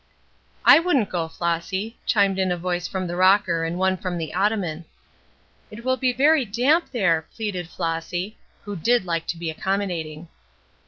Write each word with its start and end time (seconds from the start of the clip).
"I 0.65 0.79
wouldn't 0.79 1.11
go, 1.11 1.27
Flossy," 1.27 1.95
chimed 2.07 2.39
in 2.39 2.51
a 2.51 2.57
voice 2.57 2.87
from 2.87 3.05
the 3.05 3.15
rocker 3.15 3.63
and 3.63 3.77
one 3.77 3.97
from 3.97 4.17
the 4.17 4.33
ottoman. 4.33 4.85
"It 5.69 5.85
will 5.85 5.95
be 5.95 6.11
very 6.11 6.43
damp 6.43 6.89
there," 6.91 7.27
pleaded 7.35 7.69
Flossy, 7.69 8.35
who 8.63 8.75
did 8.75 9.05
like 9.05 9.27
to 9.27 9.37
be 9.37 9.51
accommodating. 9.51 10.27